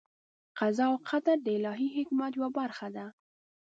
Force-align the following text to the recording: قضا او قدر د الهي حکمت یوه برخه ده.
قضا 0.59 0.85
او 0.91 0.95
قدر 1.09 1.37
د 1.43 1.47
الهي 1.57 1.87
حکمت 1.95 2.31
یوه 2.37 2.49
برخه 2.57 2.87
ده. 2.95 3.05